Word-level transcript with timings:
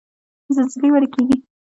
زلزله 0.55 0.87
ولې 0.91 1.07
کیږي؟ 1.13 1.35